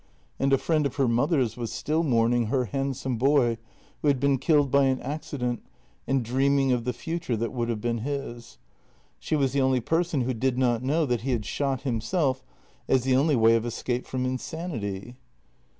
[0.39, 3.59] And a friend of her mother's was still mourning her handsome boy,
[4.01, 5.61] who had been killed by an accident,
[6.07, 8.57] and dreaming of the future that would have been his;
[9.19, 12.43] she was the only person who did not know that he had shot himself
[12.87, 15.17] as the only way of escape from insanity.